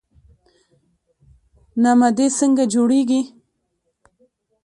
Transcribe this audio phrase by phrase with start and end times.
[1.81, 3.21] نمدې څنګه جوړیږي؟